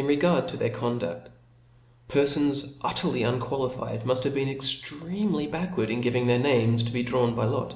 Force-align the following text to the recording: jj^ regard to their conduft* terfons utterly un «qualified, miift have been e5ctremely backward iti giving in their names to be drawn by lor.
jj^ 0.00 0.06
regard 0.06 0.46
to 0.46 0.56
their 0.56 0.70
conduft* 0.70 1.26
terfons 2.08 2.76
utterly 2.82 3.24
un 3.24 3.40
«qualified, 3.40 4.04
miift 4.04 4.22
have 4.22 4.32
been 4.32 4.46
e5ctremely 4.46 5.50
backward 5.50 5.90
iti 5.90 6.00
giving 6.00 6.22
in 6.22 6.28
their 6.28 6.38
names 6.38 6.84
to 6.84 6.92
be 6.92 7.02
drawn 7.02 7.34
by 7.34 7.44
lor. 7.44 7.70